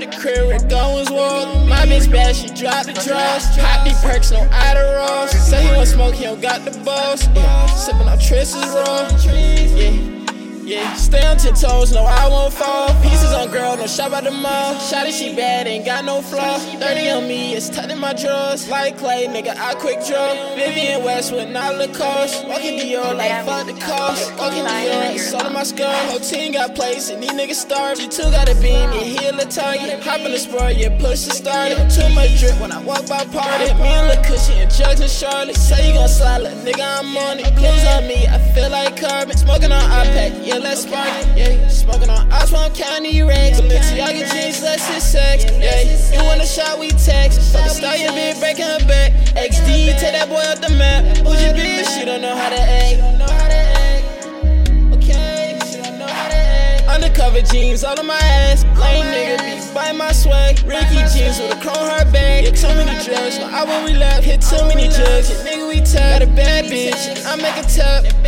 the 0.00 0.06
crib, 0.16 0.48
Rick 0.48 0.72
Owens 0.72 1.10
walk. 1.10 1.68
My 1.68 1.84
bitch 1.86 2.10
bad, 2.10 2.34
she 2.34 2.48
dropped 2.48 2.86
the 2.86 2.94
drugs. 2.94 3.46
Pop 3.58 3.84
these 3.84 4.00
perks, 4.00 4.30
no 4.32 4.46
Adderall. 4.48 5.28
Say 5.28 5.66
he 5.66 5.72
want 5.76 5.88
smoke, 5.88 6.14
he 6.14 6.24
don't 6.24 6.40
got 6.40 6.64
the 6.64 6.72
balls. 6.80 7.28
Yeah, 7.34 7.66
sipping 7.66 8.08
on 8.08 8.18
Tris's 8.18 8.66
raw. 8.74 9.08
Yeah. 9.24 10.20
Yeah, 10.64 10.94
stay 10.94 11.24
on 11.26 11.36
ten 11.36 11.54
toes, 11.54 11.92
no, 11.92 12.04
I 12.04 12.28
won't 12.28 12.54
fall. 12.54 12.89
No 13.80 13.86
shop 13.86 14.12
at 14.12 14.24
the 14.24 14.30
mall. 14.30 14.74
Shotty, 14.74 15.10
she 15.10 15.34
bad, 15.34 15.66
ain't 15.66 15.86
got 15.86 16.04
no 16.04 16.20
flaw. 16.20 16.58
30 16.58 17.10
on 17.12 17.26
me, 17.26 17.54
it's 17.54 17.70
tucked 17.70 17.90
in 17.90 17.98
my 17.98 18.12
drawers. 18.12 18.68
Like 18.68 18.98
clay, 18.98 19.24
nigga, 19.26 19.56
I 19.56 19.72
quick 19.72 20.04
draw. 20.06 20.34
Vivienne 20.54 21.02
Westwood, 21.02 21.48
not 21.48 21.76
Lacoste. 21.76 22.46
Walking 22.46 22.78
Dior 22.78 23.16
like 23.16 23.32
fuck 23.46 23.64
the 23.66 23.72
cost. 23.80 24.36
Walking 24.36 24.64
Dior, 24.64 25.14
it's 25.14 25.32
all 25.32 25.46
in 25.46 25.54
my 25.54 25.62
skull. 25.62 25.94
Whole 26.10 26.20
team 26.20 26.52
got 26.52 26.74
plays, 26.74 27.08
and 27.08 27.22
these 27.22 27.30
niggas 27.30 27.54
starve. 27.54 27.98
You 27.98 28.10
two 28.10 28.24
got 28.24 28.50
a 28.50 28.54
beam, 28.60 28.92
you 28.92 29.00
heal 29.00 29.32
the 29.32 29.46
target. 29.46 30.04
Hop 30.04 30.20
in 30.20 30.32
the 30.32 30.38
sport, 30.38 30.76
yeah, 30.76 30.94
push 31.00 31.24
the 31.24 31.32
start. 31.32 31.72
Too 31.90 32.06
much 32.14 32.38
drip 32.38 32.60
when 32.60 32.72
I 32.72 32.82
walk 32.82 33.08
by 33.08 33.24
party. 33.32 33.72
Me 33.80 33.96
and 33.96 34.08
Lil 34.08 34.22
Cushy 34.24 34.60
and 34.60 34.70
Jugs 34.70 35.00
and 35.00 35.10
Charlotte. 35.10 35.56
Say 35.56 35.88
you 35.88 35.94
gon' 35.94 36.06
slide, 36.06 36.42
little 36.42 36.58
nigga, 36.68 36.84
I'm 36.84 37.16
on 37.16 37.38
it. 37.38 37.56
Clothes 37.56 37.86
on 37.96 38.06
me, 38.06 38.26
I 38.28 38.36
feel 38.52 38.68
like 38.68 39.00
carbon. 39.00 39.38
Smoking 39.38 39.72
on 39.72 39.80
iPad, 40.04 40.46
yeah, 40.46 40.58
let's 40.58 40.82
spark 40.82 41.08
it. 41.08 41.38
Yeah, 41.38 41.68
smoking 41.68 42.10
on 42.10 42.28
Oswald 42.70 42.88
County 42.88 43.22
Rex. 43.22 43.60
Balenciaga 43.60 44.32
jeans, 44.32 44.62
less 44.62 44.88
is 44.90 45.02
sex. 45.02 45.44
Yeah, 45.44 46.18
you 46.18 46.24
want 46.24 46.40
a 46.40 46.46
shot, 46.46 46.78
we 46.78 46.90
text. 46.90 47.52
Fuck 47.52 47.66
a 47.66 47.70
star, 47.70 47.96
your 47.96 48.12
bitch 48.12 48.38
breaking 48.40 48.66
her 48.66 48.78
back. 48.86 49.12
XD, 49.34 49.98
take 49.98 50.12
that 50.12 50.28
boy 50.28 50.36
off 50.36 50.60
the 50.60 50.70
map. 50.70 51.04
Who's 51.18 51.42
your 51.42 51.54
bitch? 51.54 51.98
She 51.98 52.04
don't 52.04 52.20
know 52.22 52.36
how 52.36 52.48
to 52.48 52.60
act. 52.60 52.98
Okay, 54.94 55.58
she 55.70 55.82
don't 55.82 55.98
know 55.98 56.06
how 56.06 56.28
to 56.28 56.34
act. 56.34 56.88
Undercover 56.88 57.42
jeans 57.42 57.84
all 57.84 57.98
on 57.98 58.06
my 58.06 58.14
ass. 58.14 58.64
Lame 58.78 59.06
nigga 59.06 59.38
be 59.38 59.74
by 59.74 59.92
my 59.92 60.12
swag. 60.12 60.60
Ricky 60.64 61.02
jeans 61.14 61.38
with 61.38 61.56
a 61.56 61.60
chrome 61.60 61.76
heart 61.76 62.12
bag. 62.12 62.44
Yeah, 62.44 62.50
too 62.50 62.68
many 62.68 63.04
drugs. 63.04 63.38
No, 63.38 63.46
I 63.46 63.64
won't 63.64 63.88
relapse. 63.88 64.24
Hit 64.24 64.42
too 64.42 64.64
many 64.66 64.88
jugs. 64.88 65.30
Yeah, 65.30 65.52
nigga, 65.52 65.68
we 65.68 65.80
tap. 65.80 66.20
Got 66.20 66.22
a 66.22 66.26
bad 66.34 66.64
bitch. 66.66 67.26
I 67.26 67.36
make 67.36 67.56
a 67.56 67.66
tap. 67.68 68.19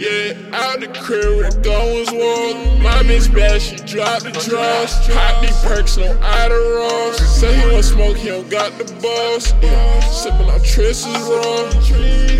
Yeah, 0.00 0.32
out 0.54 0.80
the 0.80 0.88
crib, 0.88 1.40
Rick 1.40 1.66
Owens 1.66 2.10
walk. 2.10 2.80
My 2.80 3.02
bitch 3.02 3.30
bad, 3.34 3.60
she 3.60 3.76
dropped 3.76 4.24
the 4.24 4.30
drugs. 4.30 4.94
Pop 5.12 5.42
these 5.42 5.62
perks, 5.62 5.98
no 5.98 6.14
Adderall. 6.20 7.12
Say 7.12 7.54
he 7.60 7.70
want 7.70 7.84
smoke, 7.84 8.16
he 8.16 8.28
don't 8.28 8.48
got 8.48 8.72
the 8.78 8.84
balls. 9.02 9.52
Yeah, 9.60 10.00
sipping 10.00 10.48
on 10.48 10.62
Tris's 10.62 11.04
raw. 11.04 12.39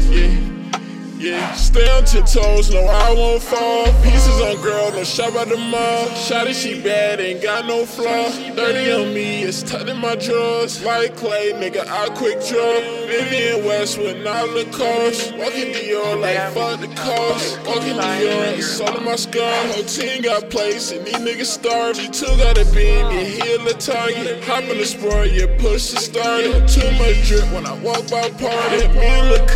Stay 1.70 1.88
on 1.96 2.04
ten 2.04 2.24
toes, 2.24 2.68
no, 2.72 2.84
I 2.84 3.14
won't 3.14 3.40
fall. 3.40 3.84
Pieces 4.02 4.40
on 4.40 4.60
girl, 4.60 4.90
no 4.90 5.04
shop 5.04 5.34
at 5.34 5.48
the 5.50 5.56
mall. 5.56 6.06
Shotty, 6.26 6.52
she 6.52 6.82
bad, 6.82 7.20
ain't 7.20 7.40
got 7.40 7.64
no 7.64 7.86
flaw. 7.86 8.28
30 8.28 8.92
on 8.92 9.14
me, 9.14 9.44
it's 9.44 9.62
tucked 9.62 9.88
in 9.88 9.96
my 9.98 10.16
drawers. 10.16 10.82
Like 10.82 11.14
clay, 11.14 11.52
nigga, 11.52 11.86
I 11.86 12.08
quick 12.16 12.44
draw. 12.48 12.80
Vivienne 13.06 13.64
Westwood, 13.64 14.24
not 14.24 14.48
Lacoste. 14.48 15.32
Walking 15.36 15.72
Dior 15.72 16.20
like 16.20 16.52
fuck 16.54 16.80
the 16.80 16.88
cost. 16.96 17.64
Walking 17.64 17.94
Dior, 17.94 18.58
it's 18.58 18.80
all 18.80 18.98
in 18.98 19.04
my 19.04 19.14
scar. 19.14 19.54
Whole 19.68 19.84
team 19.84 20.22
got 20.22 20.50
plays, 20.50 20.90
and 20.90 21.06
these 21.06 21.14
niggas 21.14 21.46
starve. 21.46 22.00
You 22.00 22.10
two 22.10 22.26
got 22.42 22.58
a 22.58 22.64
beam, 22.74 23.12
you 23.12 23.24
heal 23.26 23.62
the 23.62 23.74
target. 23.74 24.42
Hop 24.42 24.64
in 24.64 24.76
the 24.76 24.84
sport, 24.84 25.30
you 25.30 25.46
push 25.58 25.92
the 25.92 26.00
start. 26.00 26.42
Too 26.66 26.90
much 26.98 27.28
drip 27.28 27.46
when 27.54 27.64
I 27.64 27.74
walk 27.78 28.10
by 28.10 28.28
party. 28.42 28.88
Me 28.88 29.06
and 29.06 29.30
Lil 29.30 29.46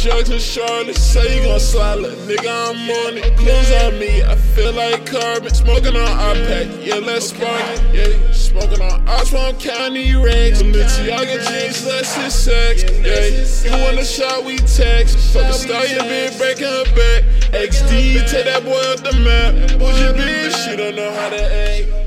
Jugs 0.00 0.30
and 0.30 0.40
Charlotte. 0.40 0.96
Say 0.96 1.36
you 1.36 1.44
gon' 1.44 1.60
slide, 1.60 1.96
little 1.96 2.16
nigga, 2.24 2.48
I'm 2.48 2.88
on 2.88 3.18
it. 3.18 3.36
Clothes 3.36 3.70
on 3.84 3.98
me, 3.98 4.22
I 4.22 4.34
feel 4.34 4.72
like 4.72 5.04
carbon. 5.04 5.52
Smoking 5.52 5.94
on 5.94 6.08
iPad, 6.34 6.82
yeah, 6.82 6.94
let's 6.94 7.28
spark 7.28 7.60
it. 7.68 7.94
Yeah, 7.94 8.32
smoking 8.32 8.80
on 8.80 9.06
Oswald 9.06 9.60
County 9.60 10.14
Rex. 10.14 10.62
Balenciaga 10.62 11.46
jeans, 11.46 11.84
less 11.84 12.16
is 12.16 12.32
sex. 12.32 12.82
Yeah, 12.82 13.76
you 13.76 13.84
want 13.84 13.98
a 13.98 14.04
shot, 14.04 14.42
we 14.42 14.56
text. 14.56 15.18
Fuck 15.34 15.50
a 15.50 15.52
star, 15.52 15.82
bitch 15.82 16.38
breaking 16.38 16.64
her 16.64 16.84
back. 16.96 17.24
XD, 17.52 18.26
take 18.30 18.46
that 18.46 18.64
boy 18.64 18.70
off 18.70 19.02
the 19.02 19.12
map. 19.20 19.52
Who's 19.78 20.00
your 20.00 20.14
bitch? 20.14 20.64
She 20.64 20.76
don't 20.76 20.96
know 20.96 21.12
how 21.12 21.28
to 21.28 21.42
act. 21.42 22.00